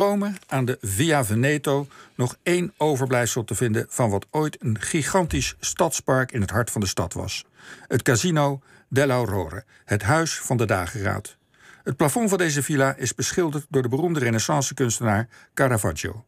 Rome 0.00 0.32
aan 0.46 0.64
de 0.64 0.78
Via 0.80 1.24
Veneto 1.24 1.86
nog 2.14 2.36
één 2.42 2.72
overblijfsel 2.76 3.44
te 3.44 3.54
vinden 3.54 3.86
van 3.88 4.10
wat 4.10 4.26
ooit 4.30 4.56
een 4.60 4.80
gigantisch 4.80 5.54
stadspark 5.60 6.32
in 6.32 6.40
het 6.40 6.50
hart 6.50 6.70
van 6.70 6.80
de 6.80 6.86
stad 6.86 7.12
was. 7.12 7.44
Het 7.88 8.02
Casino 8.02 8.60
dell'Aurore, 8.88 9.64
het 9.84 10.02
huis 10.02 10.38
van 10.38 10.56
de 10.56 10.64
dageraad. 10.64 11.36
Het 11.82 11.96
plafond 11.96 12.28
van 12.28 12.38
deze 12.38 12.62
villa 12.62 12.94
is 12.96 13.14
beschilderd 13.14 13.66
door 13.68 13.82
de 13.82 13.88
beroemde 13.88 14.20
renaissance-kunstenaar 14.20 15.28
Caravaggio. 15.54 16.24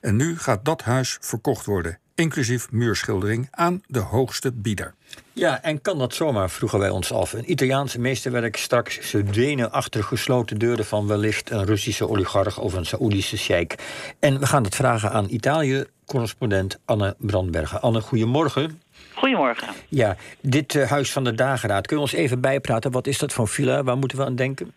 En 0.00 0.16
nu 0.16 0.38
gaat 0.38 0.64
dat 0.64 0.82
huis 0.82 1.18
verkocht 1.20 1.66
worden, 1.66 1.98
inclusief 2.14 2.70
muurschildering, 2.70 3.48
aan 3.50 3.82
de 3.86 3.98
hoogste 3.98 4.52
bieder. 4.52 4.94
Ja, 5.32 5.62
en 5.62 5.80
kan 5.80 5.98
dat 5.98 6.14
zomaar, 6.14 6.50
vroegen 6.50 6.78
wij 6.78 6.90
ons 6.90 7.12
af. 7.12 7.32
Een 7.32 7.50
Italiaanse 7.50 8.00
meesterwerk 8.00 8.56
straks 8.56 8.98
verdwenen 9.00 9.72
achter 9.72 10.04
gesloten 10.04 10.58
deuren 10.58 10.84
van 10.84 11.06
wellicht 11.06 11.50
een 11.50 11.64
Russische 11.64 12.08
oligarch 12.08 12.58
of 12.58 12.74
een 12.74 12.86
Saoedische 12.86 13.38
sheik. 13.38 13.74
En 14.18 14.38
we 14.38 14.46
gaan 14.46 14.64
het 14.64 14.74
vragen 14.74 15.12
aan 15.12 15.26
Italië-correspondent 15.28 16.78
Anne 16.84 17.14
Brandbergen. 17.18 17.80
Anne, 17.80 18.00
goedemorgen. 18.00 18.82
Goedemorgen. 19.14 19.68
Ja, 19.88 20.16
dit 20.40 20.74
uh, 20.74 20.90
Huis 20.90 21.12
van 21.12 21.24
de 21.24 21.34
Dageraad, 21.34 21.86
kun 21.86 21.96
je 21.96 22.02
ons 22.02 22.12
even 22.12 22.40
bijpraten? 22.40 22.90
Wat 22.90 23.06
is 23.06 23.18
dat 23.18 23.32
voor 23.32 23.48
villa? 23.48 23.82
Waar 23.82 23.96
moeten 23.96 24.18
we 24.18 24.24
aan 24.24 24.36
denken? 24.36 24.72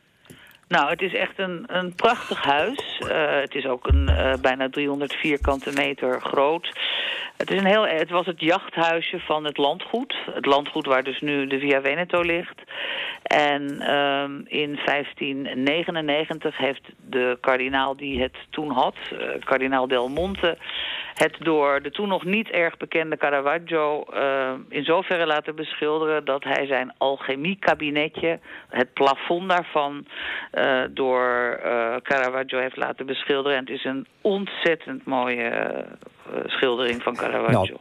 Nou, 0.67 0.90
het 0.90 1.02
is 1.02 1.13
echt 1.13 1.40
een, 1.40 1.63
een 1.67 1.95
prachtig 1.95 2.44
huis. 2.44 2.99
Uh, 2.99 3.09
het 3.41 3.55
is 3.55 3.66
ook 3.66 3.88
een 3.88 4.09
uh, 4.09 4.34
bijna 4.41 4.70
300 4.70 5.13
vierkante 5.13 5.72
meter 5.72 6.22
groot. 6.22 6.80
Het, 7.37 7.51
is 7.51 7.59
een 7.59 7.65
heel, 7.65 7.87
het 7.87 8.09
was 8.09 8.25
het 8.25 8.39
jachthuisje 8.39 9.19
van 9.19 9.43
het 9.43 9.57
landgoed. 9.57 10.15
Het 10.33 10.45
landgoed 10.45 10.85
waar 10.85 11.03
dus 11.03 11.21
nu 11.21 11.47
de 11.47 11.59
Via 11.59 11.81
Veneto 11.81 12.21
ligt. 12.21 12.61
En 13.23 13.61
uh, 13.79 14.23
in 14.59 14.79
1599 14.85 16.57
heeft 16.57 16.89
de 17.09 17.38
kardinaal 17.41 17.95
die 17.95 18.21
het 18.21 18.35
toen 18.49 18.71
had, 18.71 18.95
uh, 19.13 19.19
kardinaal 19.39 19.88
Del 19.88 20.09
Monte 20.09 20.57
het 21.13 21.35
door 21.39 21.81
de 21.81 21.91
toen 21.91 22.07
nog 22.07 22.23
niet 22.23 22.49
erg 22.49 22.77
bekende 22.77 23.17
Caravaggio 23.17 24.05
uh, 24.13 24.52
in 24.69 24.83
zoverre 24.83 25.25
laten 25.25 25.55
beschilderen 25.55 26.25
dat 26.25 26.43
hij 26.43 26.65
zijn 26.65 26.93
alchemiekabinetje, 26.97 28.39
het 28.69 28.93
plafond 28.93 29.49
daarvan, 29.49 30.05
uh, 30.53 30.81
door 30.89 31.59
uh, 31.65 31.95
Caravaggio 32.02 32.59
heeft 32.59 32.77
laten 32.77 33.05
beschilderen. 33.05 33.58
En 33.58 33.63
het 33.63 33.73
is 33.73 33.83
een 33.83 34.08
ontzettend 34.21 35.05
mooie 35.05 35.86
schildering 36.45 37.03
van 37.03 37.16
Caravaggio. 37.16 37.77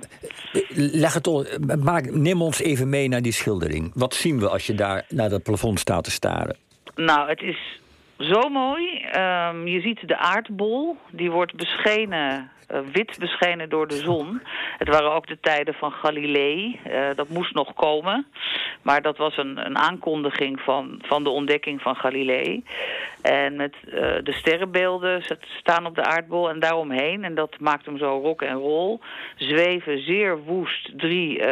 Nou, 0.53 0.65
leg 0.75 1.15
het 1.15 1.83
maak, 1.85 2.11
neem 2.11 2.43
ons 2.43 2.61
even 2.61 2.89
mee 2.89 3.09
naar 3.09 3.23
die 3.23 3.33
schildering. 3.33 3.91
Wat 3.95 4.15
zien 4.15 4.39
we 4.39 4.49
als 4.49 4.67
je 4.67 4.75
daar 4.75 5.05
naar 5.09 5.29
dat 5.29 5.43
plafond 5.43 5.81
staat 5.81 6.05
te 6.05 6.11
staren? 6.11 6.57
Nou, 6.95 7.29
het 7.29 7.43
is 7.43 7.81
zo 8.19 8.49
mooi. 8.49 8.85
Um, 9.17 9.67
je 9.67 9.81
ziet 9.81 10.09
de 10.09 10.17
aardbol. 10.17 10.97
Die 11.11 11.31
wordt 11.31 11.57
beschenen 11.57 12.51
wit 12.93 13.19
beschenen 13.19 13.69
door 13.69 13.89
de 13.89 13.97
zon. 13.97 14.43
Het 14.79 14.89
waren 14.89 15.13
ook 15.13 15.27
de 15.27 15.41
tijden 15.41 15.75
van 15.75 15.93
Galilei. 15.93 16.81
Uh, 16.87 17.09
dat 17.15 17.29
moest 17.29 17.55
nog 17.55 17.75
komen. 17.75 18.27
Maar 18.83 19.03
dat 19.03 19.17
was 19.17 19.37
een, 19.37 19.67
een 19.67 19.79
aankondiging 19.79 20.61
van, 20.61 20.99
van 21.03 21.25
de 21.25 21.31
ontdekking 21.31 21.83
van 21.83 21.97
Galilei. 21.97 22.65
En 23.23 23.57
met 23.57 23.75
uh, 23.87 23.93
de 24.23 24.33
sterrenbeelden 24.33 25.23
staan 25.59 25.87
op 25.87 25.95
de 25.95 26.05
aardbol 26.05 26.51
en 26.51 26.61
daaromheen. 26.61 27.25
En 27.25 27.35
dat 27.35 27.61
maakt 27.61 27.87
hem 27.87 27.99
zo 27.99 28.21
rock 28.23 28.43
en 28.43 28.57
roll. 28.57 28.99
Zweven 29.37 30.03
zeer 30.03 30.43
woest 30.43 30.99
drie 30.99 31.43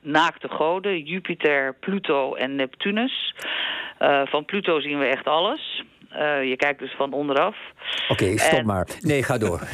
naakte 0.00 0.48
goden. 0.48 0.98
Jupiter, 0.98 1.74
Pluto 1.74 2.34
en 2.34 2.56
Neptunus. 2.56 3.34
van 4.24 4.44
Pluto 4.44 4.80
zien 4.80 4.98
we 4.98 5.04
echt 5.04 5.26
alles. 5.26 5.82
Uh, 6.16 6.48
je 6.48 6.56
kijkt 6.56 6.78
dus 6.78 6.94
van 6.96 7.12
onderaf. 7.12 7.56
Oké, 8.08 8.22
okay, 8.22 8.36
stop 8.36 8.58
en... 8.58 8.66
maar. 8.66 8.86
Nee, 9.00 9.22
ga 9.22 9.38
door. 9.38 9.60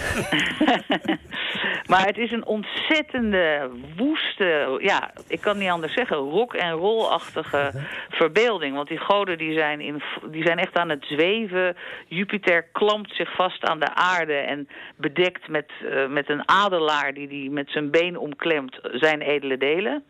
maar 1.91 2.07
het 2.07 2.19
is 2.19 2.33
een 2.33 2.47
ontzettende, 2.47 3.71
woeste, 3.97 4.79
ja, 4.83 5.11
ik 5.29 5.41
kan 5.41 5.59
niet 5.59 5.71
anders 5.71 5.93
zeggen, 5.93 6.17
rock- 6.17 6.55
en 6.55 6.71
roll-achtige 6.71 7.71
verbeelding. 8.09 8.75
Want 8.75 8.89
die 8.89 8.99
goden 8.99 9.39
die 9.39 9.59
zijn, 9.59 9.81
in, 9.81 10.03
die 10.31 10.43
zijn 10.43 10.59
echt 10.59 10.77
aan 10.77 10.89
het 10.89 11.05
zweven. 11.05 11.77
Jupiter 12.07 12.63
klampt 12.73 13.15
zich 13.15 13.35
vast 13.35 13.65
aan 13.65 13.81
de 13.81 13.95
aarde 13.95 14.37
en 14.37 14.69
bedekt 14.97 15.49
met, 15.49 15.71
uh, 15.83 16.09
met 16.09 16.29
een 16.29 16.49
adelaar 16.49 17.15
die 17.15 17.29
die 17.29 17.51
met 17.51 17.71
zijn 17.71 17.91
been 17.91 18.19
omklemt 18.19 18.79
zijn 18.83 19.21
edele 19.21 19.57
delen. 19.57 20.05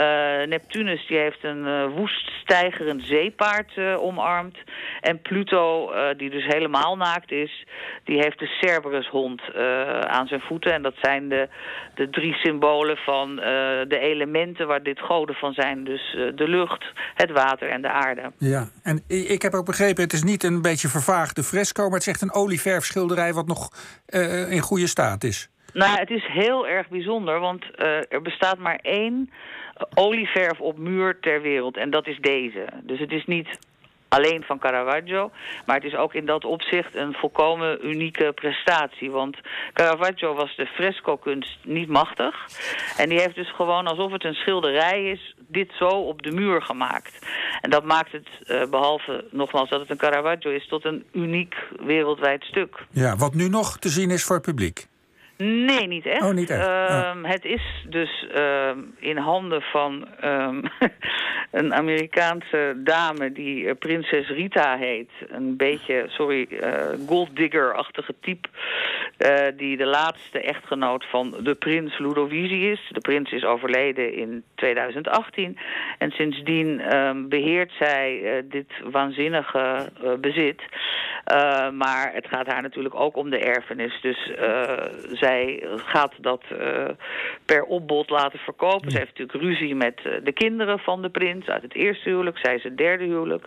Uh, 0.00 0.46
Neptunus 0.46 1.06
die 1.06 1.18
heeft 1.18 1.44
een 1.44 1.66
uh, 1.66 1.86
woest 1.96 2.30
stijgerend 2.42 3.02
zeepaard 3.04 3.78
omarmd. 3.98 4.56
En 5.00 5.20
Pluto, 5.20 5.55
die 6.16 6.30
dus 6.30 6.44
helemaal 6.44 6.96
naakt 6.96 7.30
is, 7.30 7.66
die 8.04 8.16
heeft 8.16 8.38
de 8.38 8.46
Cerberushond 8.46 9.42
aan 10.00 10.26
zijn 10.26 10.40
voeten. 10.40 10.72
En 10.72 10.82
dat 10.82 10.94
zijn 11.00 11.28
de, 11.28 11.48
de 11.94 12.10
drie 12.10 12.34
symbolen 12.34 12.96
van 12.96 13.30
uh, 13.30 13.44
de 13.88 13.98
elementen 13.98 14.66
waar 14.66 14.82
dit 14.82 15.00
goden 15.00 15.34
van 15.34 15.52
zijn. 15.52 15.84
Dus 15.84 16.14
uh, 16.14 16.36
de 16.36 16.48
lucht, 16.48 16.84
het 17.14 17.30
water 17.30 17.68
en 17.68 17.82
de 17.82 17.90
aarde. 17.90 18.32
Ja, 18.38 18.68
en 18.82 19.02
ik 19.08 19.42
heb 19.42 19.54
ook 19.54 19.66
begrepen, 19.66 20.02
het 20.02 20.12
is 20.12 20.22
niet 20.22 20.42
een 20.42 20.62
beetje 20.62 20.88
vervaagde 20.88 21.42
fresco... 21.42 21.82
maar 21.82 21.98
het 21.98 22.06
is 22.06 22.12
echt 22.12 22.22
een 22.22 22.34
olieverfschilderij 22.34 23.32
wat 23.32 23.46
nog 23.46 23.68
uh, 24.08 24.52
in 24.52 24.60
goede 24.60 24.86
staat 24.86 25.24
is. 25.24 25.50
Nou, 25.72 25.98
het 25.98 26.10
is 26.10 26.26
heel 26.26 26.68
erg 26.68 26.88
bijzonder, 26.88 27.40
want 27.40 27.64
er 28.08 28.22
bestaat 28.22 28.58
maar 28.58 28.78
één 28.82 29.30
olieverf 29.94 30.60
op 30.60 30.78
muur 30.78 31.20
ter 31.20 31.42
wereld. 31.42 31.76
En 31.76 31.90
dat 31.90 32.06
is 32.06 32.18
deze. 32.20 32.66
Dus 32.82 32.98
het 32.98 33.12
is 33.12 33.24
niet 33.26 33.58
alleen 34.08 34.42
van 34.42 34.58
Caravaggio. 34.58 35.30
Maar 35.66 35.76
het 35.76 35.84
is 35.84 35.96
ook 35.96 36.14
in 36.14 36.26
dat 36.26 36.44
opzicht 36.44 36.94
een 36.94 37.12
volkomen 37.12 37.86
unieke 37.86 38.32
prestatie. 38.34 39.10
Want 39.10 39.36
Caravaggio 39.72 40.34
was 40.34 40.56
de 40.56 40.66
fresco-kunst 40.66 41.58
niet 41.62 41.88
machtig. 41.88 42.34
En 42.96 43.08
die 43.08 43.20
heeft 43.20 43.34
dus 43.34 43.54
gewoon 43.54 43.86
alsof 43.86 44.12
het 44.12 44.24
een 44.24 44.34
schilderij 44.34 45.04
is... 45.04 45.34
dit 45.48 45.72
zo 45.78 45.88
op 45.88 46.22
de 46.22 46.30
muur 46.30 46.62
gemaakt. 46.62 47.26
En 47.60 47.70
dat 47.70 47.84
maakt 47.84 48.12
het, 48.12 48.28
uh, 48.46 48.64
behalve 48.70 49.24
nogmaals 49.30 49.70
dat 49.70 49.80
het 49.80 49.90
een 49.90 49.96
Caravaggio 49.96 50.50
is... 50.50 50.68
tot 50.68 50.84
een 50.84 51.04
uniek 51.12 51.54
wereldwijd 51.84 52.42
stuk. 52.44 52.84
Ja, 52.90 53.16
wat 53.16 53.34
nu 53.34 53.48
nog 53.48 53.78
te 53.78 53.88
zien 53.88 54.10
is 54.10 54.24
voor 54.24 54.36
het 54.36 54.44
publiek. 54.44 54.86
Nee, 55.38 55.86
niet 55.86 56.06
echt. 56.06 56.22
Oh, 56.22 56.32
niet 56.32 56.50
echt. 56.50 56.68
Uh, 56.68 57.12
oh. 57.16 57.30
Het 57.30 57.44
is 57.44 57.86
dus 57.88 58.26
uh, 58.36 58.70
in 58.98 59.16
handen 59.16 59.62
van 59.62 60.08
um, 60.24 60.62
een 61.50 61.74
Amerikaanse 61.74 62.74
dame 62.76 63.32
die 63.32 63.64
uh, 63.64 63.72
prinses 63.78 64.28
Rita 64.28 64.76
heet. 64.76 65.10
Een 65.28 65.56
beetje, 65.56 66.04
sorry, 66.08 66.46
uh, 66.50 66.72
golddigger-achtige 67.06 68.14
type. 68.20 68.48
Uh, 69.18 69.36
die 69.56 69.76
de 69.76 69.86
laatste 69.86 70.40
echtgenoot 70.40 71.04
van 71.10 71.34
de 71.42 71.54
prins 71.54 71.98
Ludovici 71.98 72.70
is. 72.70 72.90
De 72.92 73.00
prins 73.00 73.32
is 73.32 73.44
overleden 73.44 74.14
in 74.14 74.44
2018. 74.54 75.58
En 75.98 76.10
sindsdien 76.10 76.96
um, 76.96 77.28
beheert 77.28 77.72
zij 77.78 78.44
dit 78.48 78.72
waanzinnige 78.90 79.88
bezit. 80.20 80.62
Maar 81.72 82.10
het 82.12 82.26
gaat 82.26 82.46
haar 82.46 82.62
natuurlijk 82.62 82.94
ook 82.94 83.16
om 83.16 83.30
de 83.30 83.38
erfenis. 83.38 84.00
Dus 84.00 84.30
uh, 84.40 84.72
zij 85.26 85.62
gaat 85.76 86.12
dat 86.20 86.42
uh, 86.52 86.84
per 87.44 87.62
opbod 87.62 88.10
laten 88.10 88.38
verkopen. 88.38 88.90
Ze 88.90 88.98
heeft 88.98 89.18
natuurlijk 89.18 89.44
ruzie 89.44 89.74
met 89.74 89.96
de 90.24 90.32
kinderen 90.32 90.78
van 90.78 91.02
de 91.02 91.08
prins 91.08 91.46
uit 91.46 91.62
het 91.62 91.74
eerste 91.74 92.08
huwelijk. 92.08 92.38
Zij 92.38 92.54
is 92.54 92.62
het 92.62 92.76
derde 92.76 93.04
huwelijk. 93.04 93.46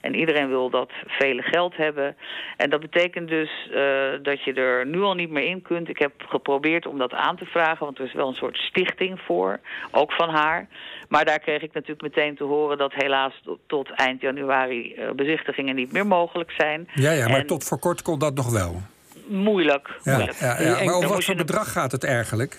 En 0.00 0.14
iedereen 0.14 0.48
wil 0.48 0.70
dat 0.70 0.90
vele 1.06 1.42
geld 1.42 1.76
hebben. 1.76 2.16
En 2.56 2.70
dat 2.70 2.80
betekent 2.80 3.28
dus 3.28 3.50
dat 4.22 4.44
je 4.44 4.52
er 4.54 4.86
nu 4.86 5.00
al 5.00 5.14
niet 5.14 5.30
meer 5.30 5.44
in 5.44 5.62
kunt. 5.62 5.88
Ik 5.88 5.98
heb 5.98 6.12
geprobeerd 6.18 6.86
om 6.86 6.98
dat 6.98 7.12
aan 7.12 7.36
te 7.36 7.44
vragen, 7.44 7.84
want 7.84 7.98
er 7.98 8.04
is 8.04 8.12
wel 8.12 8.28
een 8.28 8.34
soort 8.34 8.56
stichting 8.56 9.20
voor. 9.20 9.60
Ook 9.90 10.12
van 10.12 10.28
haar. 10.28 10.68
Maar 11.08 11.24
daar 11.24 11.40
kreeg 11.40 11.62
ik 11.62 11.72
natuurlijk 11.72 12.02
meteen 12.02 12.36
te 12.36 12.44
horen 12.44 12.78
dat 12.78 12.94
helaas 12.94 13.40
tot, 13.44 13.58
tot 13.66 13.90
eind 13.90 14.20
januari 14.20 14.96
bezichtigingen 15.16 15.74
niet 15.74 15.92
meer 15.92 16.06
mogelijk 16.06 16.50
zijn. 16.50 16.88
Ja, 16.94 17.10
ja, 17.10 17.28
maar 17.28 17.40
en... 17.40 17.46
tot 17.46 17.64
voor 17.64 17.78
kort 17.78 18.02
kon 18.02 18.18
dat 18.18 18.34
nog 18.34 18.52
wel. 18.52 18.82
Moeilijk. 19.28 19.88
Ja, 20.02 20.14
moeilijk. 20.14 20.38
Ja, 20.38 20.60
ja. 20.60 20.84
Maar 20.84 20.94
over 20.94 21.08
wat 21.08 21.24
voor 21.24 21.34
bedrag 21.34 21.72
gaat 21.72 21.92
het 21.92 22.04
eigenlijk? 22.04 22.58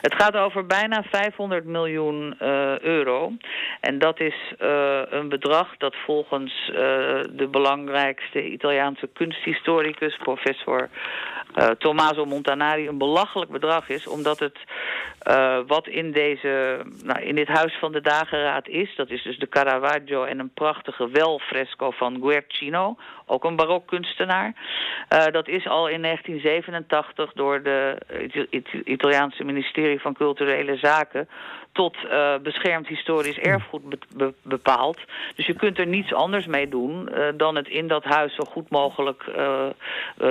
Het 0.00 0.14
gaat 0.14 0.36
over 0.36 0.66
bijna 0.66 1.02
500 1.02 1.64
miljoen 1.64 2.34
uh, 2.42 2.78
euro. 2.78 3.32
En 3.80 3.98
dat 3.98 4.20
is 4.20 4.54
uh, 4.62 5.00
een 5.10 5.28
bedrag 5.28 5.76
dat 5.76 5.94
volgens 6.06 6.70
uh, 6.70 6.76
de 7.30 7.48
belangrijkste 7.50 8.50
Italiaanse 8.50 9.08
kunsthistoricus, 9.12 10.16
professor 10.16 10.88
Tommaso 11.78 12.24
Montanari 12.24 12.88
een 12.88 12.98
belachelijk 12.98 13.50
bedrag 13.50 13.88
is, 13.88 14.06
omdat 14.06 14.38
het 14.38 14.58
uh, 15.30 15.58
wat 15.66 15.86
in, 15.86 16.12
deze, 16.12 16.82
nou, 17.02 17.22
in 17.22 17.34
dit 17.34 17.48
Huis 17.48 17.74
van 17.78 17.92
de 17.92 18.00
Dageraad 18.00 18.68
is, 18.68 18.96
dat 18.96 19.10
is 19.10 19.22
dus 19.22 19.38
de 19.38 19.48
Caravaggio 19.48 20.24
en 20.24 20.38
een 20.38 20.52
prachtige 20.54 21.08
welfresco 21.08 21.90
van 21.90 22.20
Guercino, 22.20 22.96
ook 23.26 23.44
een 23.44 23.56
barokkunstenaar. 23.56 24.54
Uh, 25.12 25.26
dat 25.26 25.48
is 25.48 25.66
al 25.66 25.88
in 25.88 26.02
1987 26.02 27.32
door 27.32 27.62
de 27.62 27.98
Italiaanse 28.84 29.44
ministerie 29.44 30.00
van 30.00 30.14
Culturele 30.14 30.76
Zaken 30.76 31.28
tot 31.72 31.96
uh, 32.04 32.34
beschermd 32.42 32.86
historisch 32.86 33.38
erfgoed 33.38 33.88
be 33.88 33.98
be 34.16 34.34
bepaald. 34.42 34.98
Dus 35.34 35.46
je 35.46 35.54
kunt 35.54 35.78
er 35.78 35.86
niets 35.86 36.12
anders 36.12 36.46
mee 36.46 36.68
doen 36.68 37.08
dan 37.36 37.56
het 37.56 37.68
in 37.68 37.88
dat 37.88 38.04
huis 38.04 38.34
zo 38.34 38.44
goed 38.44 38.70
mogelijk 38.70 39.24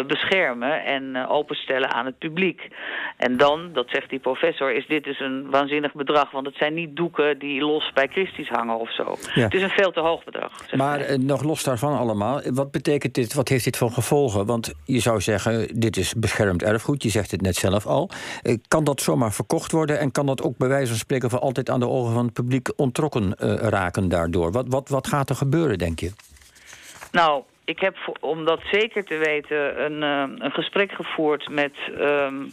beschermen 0.08 0.84
en 0.84 1.28
openstellen 1.28 1.94
aan 1.94 2.06
het 2.06 2.18
publiek. 2.18 2.68
En 3.18 3.38
dan, 3.38 3.74
dat 3.74 3.90
zegt 3.90 4.10
die 4.10 4.20
professor, 4.20 4.72
is 4.72 4.83
dit 4.88 5.04
dus 5.04 5.20
een 5.20 5.50
waanzinnig 5.50 5.94
bedrag. 5.94 6.32
Want 6.32 6.46
het 6.46 6.56
zijn 6.56 6.74
niet 6.74 6.96
doeken 6.96 7.40
die 7.40 7.62
los 7.62 7.92
bij 7.94 8.08
Christie's 8.08 8.50
hangen 8.50 8.80
of 8.80 8.94
zo. 8.94 9.16
Ja. 9.34 9.44
Het 9.44 9.54
is 9.54 9.62
een 9.62 9.70
veel 9.70 9.92
te 9.92 10.00
hoog 10.00 10.24
bedrag. 10.24 10.52
Maar 10.76 11.20
nog 11.20 11.44
los 11.44 11.64
daarvan 11.64 11.98
allemaal, 11.98 12.42
wat 12.54 12.72
betekent 12.72 13.14
dit, 13.14 13.34
wat 13.34 13.50
heeft 13.50 13.64
dit 13.64 13.78
voor 13.78 13.92
gevolgen? 13.92 14.46
Want 14.46 14.74
je 14.86 15.00
zou 15.00 15.22
zeggen, 15.22 15.80
dit 15.80 15.98
is 15.98 16.14
beschermd 16.14 16.64
erfgoed, 16.64 17.04
je 17.04 17.10
zegt 17.10 17.32
het 17.32 17.42
net 17.42 17.56
zelf 17.56 17.86
al. 17.86 18.10
kan 18.68 18.84
dat 18.84 19.02
zomaar 19.02 19.34
verkocht 19.34 19.72
worden 19.72 20.00
en 20.00 20.12
kan 20.12 20.26
dat 20.26 20.42
ook 20.42 20.58
bij 20.58 20.68
wijze 20.68 20.88
van 20.88 20.98
spreken 20.98 21.30
we 21.30 21.40
altijd 21.40 21.70
aan 21.70 21.80
de 21.80 21.88
ogen 21.88 22.14
van 22.14 22.26
het 22.26 22.34
publiek 22.34 22.70
ontrokken 22.76 23.24
uh, 23.24 23.56
raken 23.56 24.10
daardoor. 24.10 24.52
Wat, 24.52 24.66
wat, 24.68 24.90
wat 24.90 25.08
gaat 25.08 25.30
er 25.30 25.36
gebeuren, 25.36 25.78
denk 25.78 26.00
je? 26.00 26.12
Nou, 27.12 27.44
ik 27.66 27.80
heb, 27.80 28.18
om 28.20 28.46
dat 28.46 28.62
zeker 28.72 29.06
te 29.06 29.18
weten, 29.18 29.84
een, 29.84 30.02
uh, 30.02 30.44
een 30.46 30.52
gesprek 30.52 30.92
gevoerd 30.92 31.50
met 31.50 31.74
um, 32.00 32.52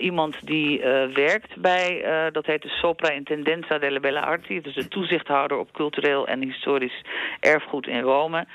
iemand 0.00 0.46
die 0.46 0.78
uh, 0.78 0.84
werkt 1.14 1.56
bij, 1.56 2.04
dat 2.32 2.46
heet 2.46 2.62
de 2.62 2.68
Sopra 2.68 3.10
Intendenza 3.10 3.78
delle 3.78 4.00
Belle 4.00 4.20
Arti. 4.20 4.60
Dus 4.60 4.74
de 4.74 4.88
toezichthouder 4.88 5.58
op 5.58 5.72
cultureel 5.72 6.26
en 6.26 6.42
historisch 6.42 7.02
erfgoed 7.40 7.86
in 7.86 8.00
Rome. 8.00 8.46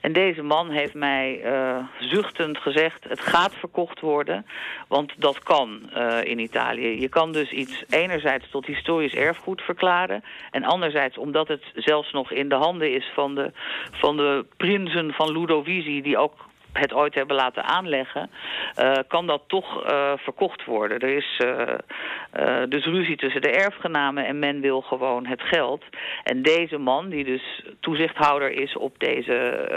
En 0.00 0.12
deze 0.12 0.42
man 0.42 0.70
heeft 0.70 0.94
mij 0.94 1.40
uh, 1.44 1.76
zuchtend 1.98 2.58
gezegd... 2.58 3.04
het 3.08 3.20
gaat 3.20 3.54
verkocht 3.54 4.00
worden, 4.00 4.46
want 4.88 5.12
dat 5.16 5.38
kan 5.38 5.90
uh, 5.96 6.24
in 6.24 6.38
Italië. 6.38 7.00
Je 7.00 7.08
kan 7.08 7.32
dus 7.32 7.50
iets 7.50 7.84
enerzijds 7.88 8.50
tot 8.50 8.66
historisch 8.66 9.14
erfgoed 9.14 9.62
verklaren... 9.62 10.24
en 10.50 10.64
anderzijds, 10.64 11.18
omdat 11.18 11.48
het 11.48 11.62
zelfs 11.74 12.12
nog 12.12 12.32
in 12.32 12.48
de 12.48 12.54
handen 12.54 12.94
is 12.94 13.10
van 13.14 13.34
de, 13.34 13.52
van 13.90 14.16
de 14.16 14.46
prinsen 14.56 15.12
van 15.12 15.32
Ludovisi... 15.32 16.02
die 16.02 16.18
ook 16.18 16.49
het 16.72 16.92
ooit 16.92 17.14
hebben 17.14 17.36
laten 17.36 17.64
aanleggen, 17.64 18.30
uh, 18.78 18.92
kan 19.08 19.26
dat 19.26 19.42
toch 19.46 19.90
uh, 19.90 20.12
verkocht 20.16 20.64
worden. 20.64 20.98
Er 20.98 21.16
is 21.16 21.40
uh, 21.44 22.62
dus 22.68 22.84
ruzie 22.84 23.16
tussen 23.16 23.42
de 23.42 23.50
erfgenamen 23.50 24.26
en 24.26 24.38
men 24.38 24.60
wil 24.60 24.80
gewoon 24.80 25.26
het 25.26 25.42
geld. 25.42 25.84
En 26.24 26.42
deze 26.42 26.78
man, 26.78 27.08
die 27.08 27.24
dus 27.24 27.64
toezichthouder 27.80 28.50
is 28.50 28.76
op 28.76 28.98
deze 28.98 29.68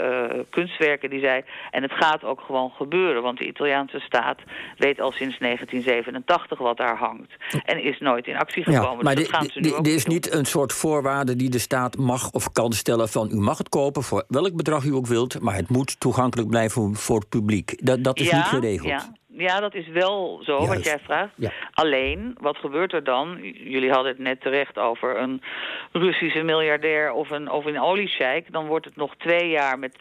kunstwerken, 0.50 1.10
die 1.10 1.20
zei... 1.20 1.42
en 1.70 1.82
het 1.82 1.92
gaat 1.92 2.24
ook 2.24 2.40
gewoon 2.40 2.70
gebeuren, 2.70 3.22
want 3.22 3.38
de 3.38 3.46
Italiaanse 3.46 4.00
staat 4.00 4.38
weet 4.76 5.00
al 5.00 5.12
sinds 5.12 5.38
1987 5.38 6.58
wat 6.58 6.76
daar 6.76 6.96
hangt. 6.96 7.32
En 7.64 7.82
is 7.82 7.98
nooit 7.98 8.26
in 8.26 8.36
actie 8.36 8.62
gekomen. 8.62 8.96
Ja, 8.96 9.02
maar 9.02 9.14
dus 9.14 9.56
er 9.56 9.94
is 9.94 10.06
niet 10.06 10.32
een 10.32 10.44
soort 10.44 10.72
voorwaarde 10.72 11.36
die 11.36 11.50
de 11.50 11.58
staat 11.58 11.96
mag 11.96 12.30
of 12.30 12.52
kan 12.52 12.72
stellen 12.72 13.08
van... 13.08 13.28
u 13.32 13.36
mag 13.36 13.58
het 13.58 13.68
kopen 13.68 14.02
voor 14.02 14.24
welk 14.28 14.56
bedrag 14.56 14.84
u 14.84 14.94
ook 14.94 15.06
wilt, 15.06 15.40
maar 15.40 15.54
het 15.54 15.68
moet 15.68 16.00
toegankelijk 16.00 16.48
blijven 16.48 16.82
voor 16.92 17.18
het 17.18 17.28
publiek. 17.28 17.86
Dat, 17.86 18.04
dat 18.04 18.18
is 18.18 18.28
ja, 18.28 18.36
niet 18.36 18.46
geregeld. 18.46 18.88
Ja. 18.88 19.12
Ja, 19.36 19.60
dat 19.60 19.74
is 19.74 19.88
wel 19.88 20.40
zo 20.42 20.52
Juist. 20.52 20.74
wat 20.74 20.84
jij 20.84 20.98
vraagt. 20.98 21.32
Ja. 21.36 21.52
Alleen, 21.72 22.36
wat 22.40 22.56
gebeurt 22.56 22.92
er 22.92 23.04
dan? 23.04 23.38
Jullie 23.42 23.90
hadden 23.90 24.12
het 24.12 24.20
net 24.20 24.40
terecht 24.40 24.78
over 24.78 25.18
een 25.18 25.42
Russische 25.92 26.42
miljardair 26.42 27.12
of 27.12 27.30
een, 27.30 27.50
of 27.50 27.64
een 27.64 27.80
oliesjeik. 27.80 28.52
Dan 28.52 28.66
wordt 28.66 28.84
het 28.84 28.96
nog 28.96 29.14
twee 29.16 29.48
jaar 29.48 29.78
met 29.78 29.96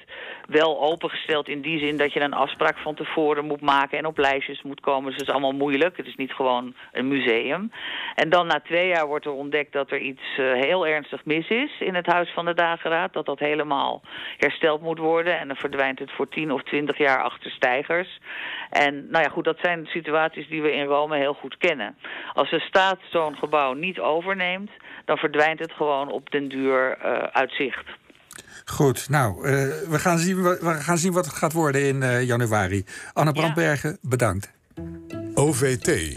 wel 0.47 0.81
opengesteld 0.81 1.47
in 1.47 1.61
die 1.61 1.79
zin 1.79 1.97
dat 1.97 2.13
je 2.13 2.21
een 2.21 2.33
afspraak 2.33 2.77
van 2.77 2.95
tevoren 2.95 3.45
moet 3.45 3.61
maken 3.61 3.97
en 3.97 4.05
op 4.05 4.17
lijstjes 4.17 4.61
moet 4.61 4.79
komen. 4.79 5.03
Dus 5.03 5.19
het 5.19 5.27
is 5.27 5.33
allemaal 5.33 5.51
moeilijk. 5.51 5.97
Het 5.97 6.07
is 6.07 6.15
niet 6.15 6.33
gewoon 6.33 6.73
een 6.91 7.07
museum. 7.07 7.71
En 8.15 8.29
dan 8.29 8.47
na 8.47 8.59
twee 8.59 8.87
jaar 8.87 9.07
wordt 9.07 9.25
er 9.25 9.31
ontdekt 9.31 9.73
dat 9.73 9.91
er 9.91 9.99
iets 9.99 10.37
uh, 10.39 10.53
heel 10.53 10.87
ernstig 10.87 11.25
mis 11.25 11.49
is 11.49 11.79
in 11.79 11.95
het 11.95 12.05
Huis 12.05 12.29
van 12.29 12.45
de 12.45 12.53
Dageraad. 12.53 13.13
Dat 13.13 13.25
dat 13.25 13.39
helemaal 13.39 14.01
hersteld 14.37 14.81
moet 14.81 14.99
worden. 14.99 15.39
En 15.39 15.47
dan 15.47 15.57
verdwijnt 15.57 15.99
het 15.99 16.11
voor 16.11 16.29
tien 16.29 16.51
of 16.51 16.63
twintig 16.63 16.97
jaar 16.97 17.23
achter 17.23 17.51
stijgers. 17.51 18.19
En 18.69 19.07
nou 19.09 19.22
ja, 19.23 19.29
goed, 19.29 19.43
dat 19.43 19.57
zijn 19.61 19.85
situaties 19.85 20.47
die 20.47 20.61
we 20.61 20.71
in 20.73 20.85
Rome 20.85 21.17
heel 21.17 21.33
goed 21.33 21.57
kennen. 21.57 21.95
Als 22.33 22.49
de 22.49 22.59
staat 22.59 22.99
zo'n 23.11 23.35
gebouw 23.35 23.73
niet 23.73 23.99
overneemt, 23.99 24.71
dan 25.05 25.17
verdwijnt 25.17 25.59
het 25.59 25.71
gewoon 25.71 26.11
op 26.11 26.31
den 26.31 26.49
duur 26.49 26.97
uh, 26.97 27.17
uit 27.23 27.51
zicht. 27.51 27.85
Goed, 28.65 29.09
nou, 29.09 29.35
uh, 29.35 29.43
we, 29.89 29.99
gaan 29.99 30.17
zien, 30.17 30.43
we 30.43 30.77
gaan 30.79 30.97
zien 30.97 31.13
wat 31.13 31.25
het 31.25 31.35
gaat 31.35 31.53
worden 31.53 31.87
in 31.87 32.01
uh, 32.01 32.23
januari. 32.23 32.85
Anne 33.13 33.31
Brandbergen, 33.31 33.89
ja. 33.89 34.09
bedankt. 34.09 34.51
OVT 35.33 36.11